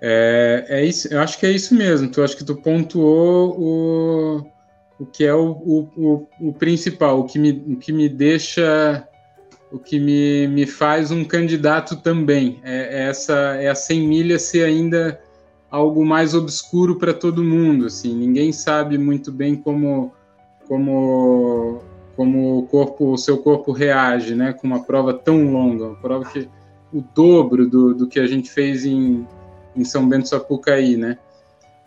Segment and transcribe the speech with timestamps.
[0.00, 2.08] É, é isso, eu acho que é isso mesmo.
[2.08, 4.46] Tu acho que tu pontuou o,
[5.00, 9.06] o que é o, o, o, o principal, o que me, o que me deixa,
[9.72, 12.60] o que me, me faz um candidato também.
[12.62, 15.20] É, é essa é a 100 milhas ser ainda
[15.70, 17.86] algo mais obscuro para todo mundo.
[17.86, 20.12] Assim, ninguém sabe muito bem como
[20.68, 21.82] como
[22.14, 26.24] como o corpo, o seu corpo reage, né, com uma prova tão longa, uma prova
[26.24, 26.48] que
[26.92, 29.24] o dobro do, do que a gente fez em,
[29.78, 31.18] em São Bento Sapucaí, né?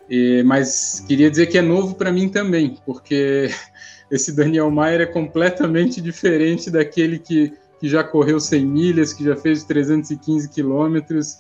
[0.10, 3.50] E, mas queria dizer que é novo para mim também, porque
[4.10, 9.36] esse Daniel Maier é completamente diferente daquele que, que já correu 100 milhas, que já
[9.36, 11.38] fez 315 quilômetros,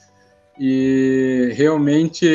[0.59, 2.25] e realmente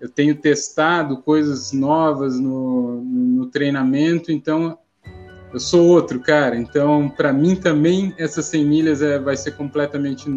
[0.00, 4.78] eu tenho testado coisas novas no, no treinamento, então
[5.52, 6.56] eu sou outro, cara.
[6.56, 10.30] Então, para mim também, essas 100 milhas é, vai ser completamente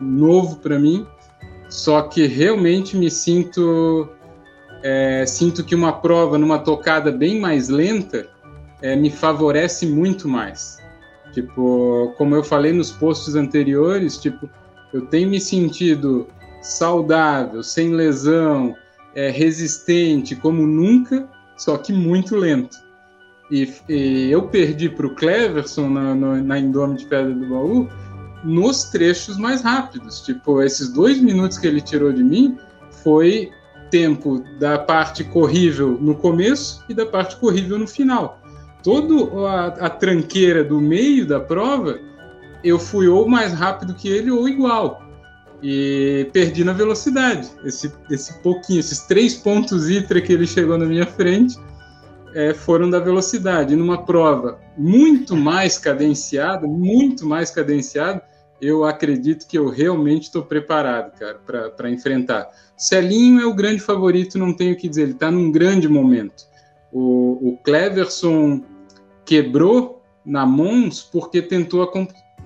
[0.00, 1.06] novo para mim.
[1.74, 4.08] Só que realmente me sinto.
[4.80, 8.28] É, sinto que uma prova numa tocada bem mais lenta
[8.80, 10.78] é, me favorece muito mais.
[11.32, 14.48] Tipo, como eu falei nos posts anteriores, tipo,
[14.92, 16.28] eu tenho me sentido
[16.62, 18.76] saudável, sem lesão,
[19.12, 22.76] é, resistente como nunca, só que muito lento.
[23.50, 27.88] E, e eu perdi para o Cleverson na, na, na Indome de Pedra do Baú
[28.44, 30.20] nos trechos mais rápidos.
[30.20, 32.58] Tipo, esses dois minutos que ele tirou de mim
[33.02, 33.50] foi
[33.90, 38.40] tempo da parte corrível no começo e da parte corrível no final.
[38.82, 39.14] Toda
[39.48, 41.98] a, a tranqueira do meio da prova,
[42.62, 45.02] eu fui ou mais rápido que ele ou igual.
[45.62, 47.48] E perdi na velocidade.
[47.64, 51.56] Esse, esse pouquinho, esses três pontos ITRA que ele chegou na minha frente,
[52.34, 53.76] é, foram da velocidade.
[53.76, 58.22] Numa prova muito mais cadenciada, muito mais cadenciada,
[58.60, 61.38] eu acredito que eu realmente estou preparado, cara,
[61.76, 62.48] para enfrentar.
[62.76, 66.46] Celinho é o grande favorito, não tenho o que dizer, ele está num grande momento.
[66.92, 68.62] O, o Cleverson
[69.24, 71.90] quebrou na Mons porque tentou,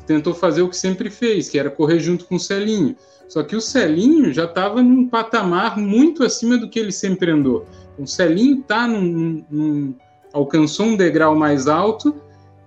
[0.07, 2.97] tentou fazer o que sempre fez, que era correr junto com o Celinho.
[3.29, 7.67] Só que o Celinho já estava num patamar muito acima do que ele sempre andou.
[7.99, 9.95] O Celinho tá num, num,
[10.33, 12.15] alcançou um degrau mais alto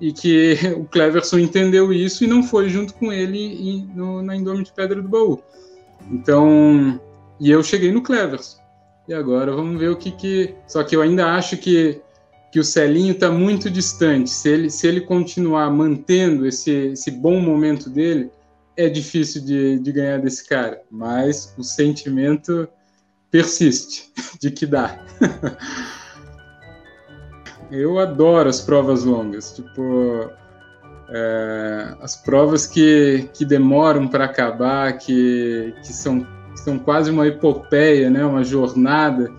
[0.01, 4.63] e que o Cleverson entendeu isso e não foi junto com ele no, na Indome
[4.63, 5.41] de Pedra do Baú.
[6.09, 6.99] Então,
[7.39, 8.59] e eu cheguei no Cleverson.
[9.07, 10.55] E agora vamos ver o que que.
[10.67, 12.01] Só que eu ainda acho que,
[12.51, 14.29] que o Celinho está muito distante.
[14.29, 18.31] Se ele, se ele continuar mantendo esse, esse bom momento dele,
[18.75, 20.81] é difícil de, de ganhar desse cara.
[20.89, 22.67] Mas o sentimento
[23.29, 25.03] persiste de que dá.
[27.71, 30.29] Eu adoro as provas longas, tipo
[31.13, 38.09] é, as provas que, que demoram para acabar, que, que são, são quase uma epopeia,
[38.09, 39.31] né, uma jornada.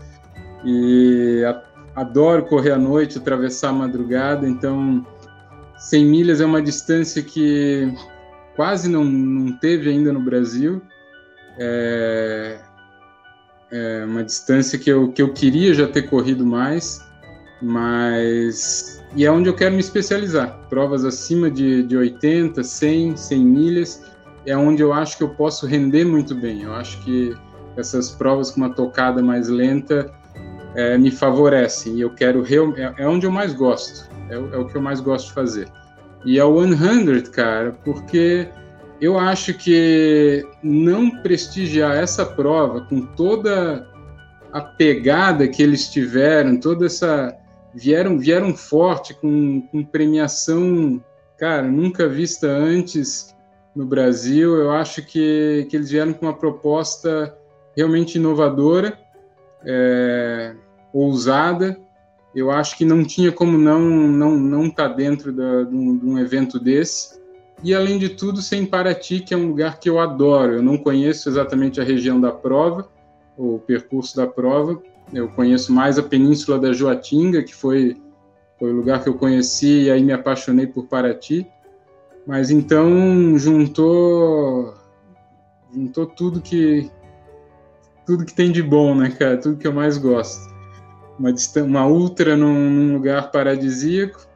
[0.64, 1.62] E a,
[2.00, 5.04] adoro correr à noite, atravessar a madrugada, então
[5.78, 7.92] 100 milhas é uma distância que
[8.54, 10.82] quase não, não teve ainda no Brasil.
[11.58, 12.58] É,
[13.70, 17.00] é uma distância que eu, que eu queria já ter corrido mais,
[17.62, 19.02] mas.
[19.14, 20.58] E é onde eu quero me especializar.
[20.68, 24.02] Provas acima de, de 80, 100, 100 milhas,
[24.46, 26.62] é onde eu acho que eu posso render muito bem.
[26.62, 27.34] Eu acho que
[27.76, 30.10] essas provas com uma tocada mais lenta
[30.74, 31.96] é, me favorecem.
[31.96, 32.44] E eu quero.
[32.76, 34.10] É, é onde eu mais gosto.
[34.28, 35.68] É, é o que eu mais gosto de fazer.
[36.24, 38.48] E é o 100, cara, porque
[39.00, 43.88] eu acho que não prestigiar essa prova com toda
[44.52, 47.36] a pegada que eles tiveram, toda essa
[47.74, 51.02] vieram vieram forte com, com premiação,
[51.38, 53.34] cara, nunca vista antes
[53.74, 54.56] no Brasil.
[54.56, 57.36] Eu acho que, que eles vieram com uma proposta
[57.76, 58.98] realmente inovadora,
[59.64, 60.54] é,
[60.92, 61.78] ousada.
[62.34, 65.98] Eu acho que não tinha como não não não estar tá dentro da, de, um,
[65.98, 67.20] de um evento desse.
[67.62, 70.54] E além de tudo, sem Paraty, que é um lugar que eu adoro.
[70.54, 72.88] Eu não conheço exatamente a região da prova,
[73.36, 74.82] o percurso da prova.
[75.12, 77.96] Eu conheço mais a Península da Joatinga, que foi,
[78.58, 81.46] foi o lugar que eu conheci e aí me apaixonei por Paraty.
[82.26, 84.74] Mas então juntou
[85.72, 86.90] juntou tudo que
[88.06, 89.36] tudo que tem de bom, né, cara?
[89.38, 90.52] Tudo que eu mais gosto.
[91.18, 91.32] Uma,
[91.64, 94.26] uma ultra num, num lugar paradisíaco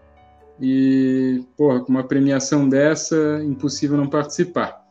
[0.60, 4.84] e, porra, com uma premiação dessa, impossível não participar.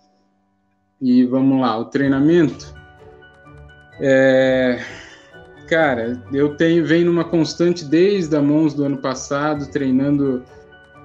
[1.02, 2.74] E vamos lá, o treinamento.
[4.00, 4.82] É,
[5.68, 10.44] cara, eu tenho venho numa constante desde a Mons do ano passado, treinando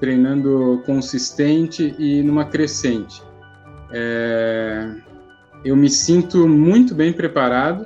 [0.00, 3.22] treinando consistente e numa crescente.
[3.92, 4.90] É,
[5.62, 7.84] eu me sinto muito bem preparado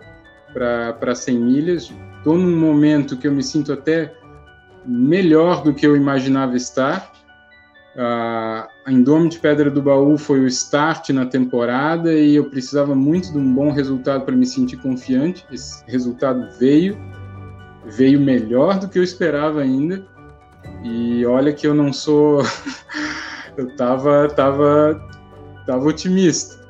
[0.53, 1.93] para 100 milhas.
[2.19, 4.15] Estou num momento que eu me sinto até
[4.87, 7.13] melhor do que eu imaginava estar.
[7.97, 13.39] A Indomit Pedra do Baú foi o start na temporada e eu precisava muito de
[13.39, 15.47] um bom resultado para me sentir confiante.
[15.53, 16.99] Esse resultado veio,
[17.87, 20.05] veio melhor do que eu esperava ainda.
[20.83, 22.43] E olha que eu não sou.
[23.57, 25.01] eu tava, tava,
[25.65, 26.64] tava otimista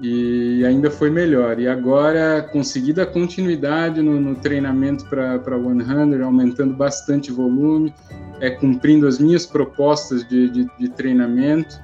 [0.00, 1.60] e ainda foi melhor.
[1.60, 7.92] E agora consegui dar continuidade no, no treinamento para 100, aumentando bastante volume,
[8.40, 11.78] é, cumprindo as minhas propostas de, de, de treinamento.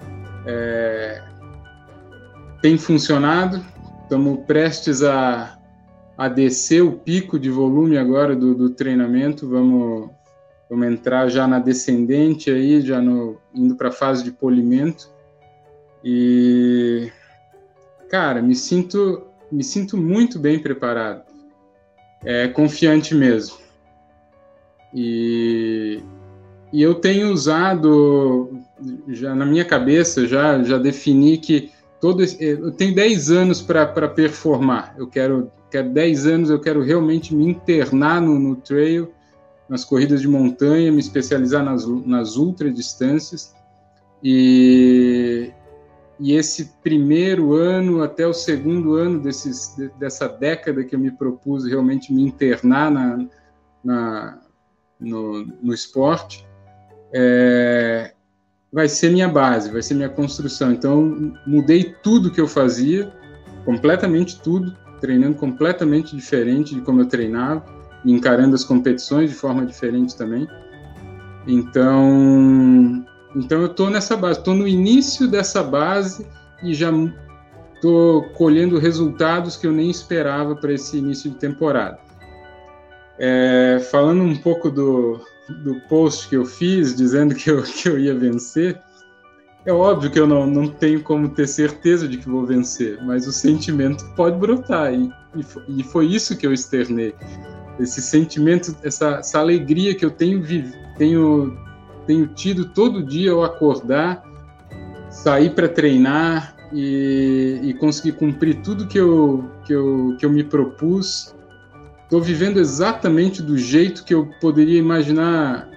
[0.46, 1.22] É,
[2.62, 3.62] tem funcionado,
[4.02, 5.58] estamos prestes a,
[6.16, 10.08] a descer o pico de volume agora do, do treinamento, vamos,
[10.70, 15.14] vamos entrar já na descendente aí, já no, indo para a fase de polimento.
[16.02, 17.10] E
[18.08, 21.22] cara, me sinto, me sinto muito bem preparado,
[22.24, 23.56] é, confiante mesmo.
[24.94, 26.00] E,
[26.72, 28.58] e eu tenho usado,
[29.08, 31.70] já na minha cabeça, já, já defini que
[32.00, 34.94] todo esse, eu tenho 10 anos para performar.
[34.96, 39.12] Eu quero, quero 10 anos, eu quero realmente me internar no, no trail,
[39.68, 43.54] nas corridas de montanha, me especializar nas, nas ultra distâncias.
[44.22, 45.50] E,
[46.18, 51.66] e esse primeiro ano até o segundo ano desses, dessa década que eu me propus
[51.66, 53.26] realmente me internar na,
[53.84, 54.40] na
[54.98, 56.46] no, no, esporte,
[57.12, 58.14] é,
[58.72, 60.72] vai ser minha base, vai ser minha construção.
[60.72, 63.12] Então, mudei tudo que eu fazia,
[63.66, 67.62] completamente tudo, treinando completamente diferente de como eu treinava,
[68.06, 70.48] encarando as competições de forma diferente também.
[71.46, 73.04] Então,
[73.34, 76.26] então eu estou nessa base, estou no início dessa base
[76.62, 76.90] e já
[77.74, 81.98] estou colhendo resultados que eu nem esperava para esse início de temporada.
[83.18, 85.20] É, falando um pouco do,
[85.64, 88.80] do post que eu fiz, dizendo que eu, que eu ia vencer,
[89.66, 93.26] é óbvio que eu não, não tenho como ter certeza de que vou vencer, mas
[93.26, 95.10] o sentimento pode brotar, e,
[95.68, 97.12] e, foi isso que eu externei.
[97.80, 100.40] Esse sentimento, essa, essa alegria que eu tenho,
[100.96, 101.58] tenho
[102.06, 104.22] tenho tido todo dia ao acordar,
[105.10, 110.44] sair para treinar e, e, conseguir cumprir tudo que eu, que eu, que eu me
[110.44, 111.34] propus.
[112.04, 115.68] Estou vivendo exatamente do jeito que eu poderia imaginar,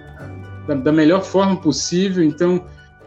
[0.66, 2.22] da, da melhor forma possível.
[2.22, 2.64] Então,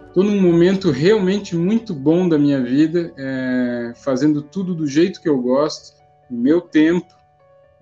[0.08, 5.30] estou num momento realmente muito bom da minha vida, é, fazendo tudo do jeito que
[5.30, 5.94] eu gosto,
[6.30, 7.23] no meu tempo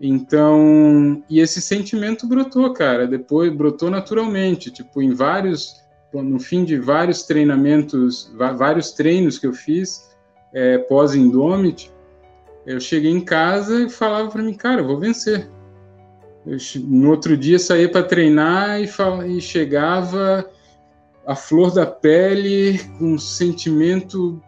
[0.04, 5.80] então, e esse sentimento brotou, cara, depois brotou naturalmente, tipo, em vários,
[6.12, 10.10] no fim de vários treinamentos, vários treinos que eu fiz
[10.52, 11.92] é, pós-Indomit,
[12.66, 15.48] eu cheguei em casa e falava para mim, cara, eu vou vencer.
[16.48, 20.50] Eu, no outro dia saía para treinar e, fal, e chegava
[21.28, 24.42] a flor da pele, com um sentimento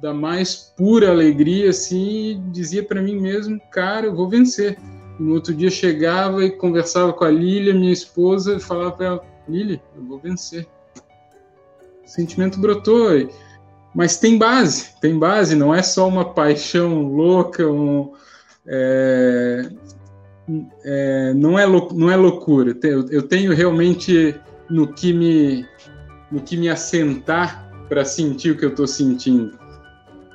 [0.00, 4.78] da mais pura alegria, assim, e dizia para mim mesmo, cara, eu vou vencer.
[5.18, 9.06] E no outro dia chegava e conversava com a Lília, minha esposa, e falava para
[9.06, 10.66] ela, Lília, eu vou vencer.
[12.04, 13.08] O sentimento brotou,
[13.94, 18.12] mas tem base, tem base, não é só uma paixão louca, um,
[18.66, 19.70] é,
[20.84, 22.74] é, não, é não é loucura.
[22.82, 24.34] Eu tenho realmente
[24.70, 25.66] no que me,
[26.32, 29.58] no que me assentar para sentir o que eu estou sentindo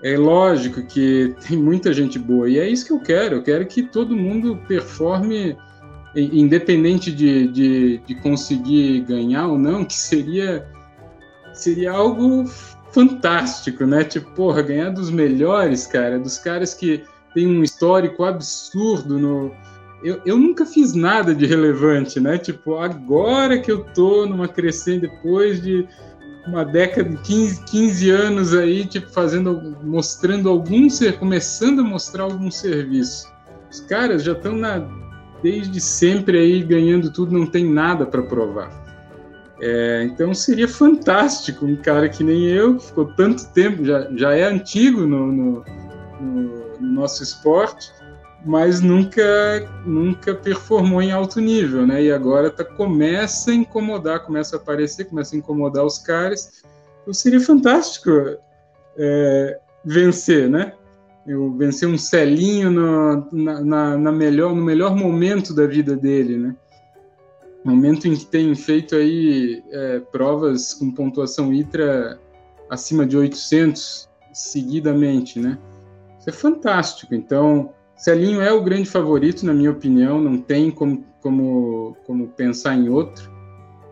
[0.06, 3.38] é lógico que tem muita gente boa e é isso que eu quero.
[3.38, 5.58] Eu quero que todo mundo performe,
[6.16, 10.64] independente de, de, de conseguir ganhar ou não, que seria,
[11.56, 12.46] seria algo
[12.92, 14.04] fantástico, né?
[14.04, 19.52] Tipo, porra, ganhar dos melhores, cara, dos caras que tem um histórico absurdo no.
[20.04, 22.38] Eu, eu nunca fiz nada de relevante, né?
[22.38, 25.88] Tipo, agora que eu tô numa crescente, depois de
[26.48, 32.52] uma década, 15, 15 anos aí, tipo, fazendo, mostrando algum ser, começando a mostrar algum
[32.52, 33.32] serviço.
[33.72, 34.56] Os caras já estão
[35.42, 38.86] desde sempre aí ganhando tudo, não tem nada para provar.
[39.62, 44.34] É, então seria fantástico um cara que nem eu, que ficou tanto tempo, já, já
[44.34, 45.66] é antigo no, no,
[46.20, 47.92] no nosso esporte,
[48.46, 49.24] mas nunca
[49.84, 52.04] nunca performou em alto nível, né?
[52.04, 56.64] E agora tá, começa a incomodar, começa a aparecer, começa a incomodar os caras.
[57.02, 58.12] Então seria fantástico
[58.96, 60.74] é, vencer, né?
[61.26, 66.38] Eu vencer um Celinho no, na, na, na, melhor, no melhor momento da vida dele,
[66.38, 66.56] né?
[67.64, 72.20] Momento em que tem feito aí é, provas com pontuação ITRA
[72.70, 75.58] acima de 800 seguidamente, né?
[76.20, 77.16] Isso é fantástico.
[77.16, 82.76] Então, Celinho é o grande favorito, na minha opinião, não tem como, como, como pensar
[82.76, 83.32] em outro.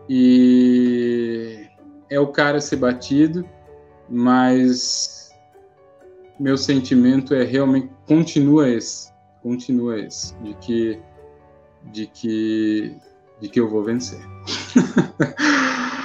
[0.08, 1.66] E
[2.10, 3.48] é o cara a ser batido,
[4.08, 5.30] mas
[6.38, 9.10] meu sentimento é realmente continua esse,
[9.42, 11.00] continua esse, de que
[11.92, 12.96] de que
[13.40, 14.20] de que eu vou vencer.